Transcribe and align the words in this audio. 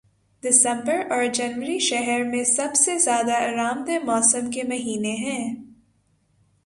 دسمبر 0.43 1.11
اور 1.11 1.25
جنوری 1.33 1.77
شہر 1.79 2.23
میں 2.23 2.43
سب 2.43 2.75
سے 2.75 2.97
زیادہ 2.99 3.33
آرام 3.33 3.83
دہ 3.87 4.05
موسم 4.05 4.51
کے 4.51 4.63
مہینے 4.63 5.11
ہیں 5.15 5.55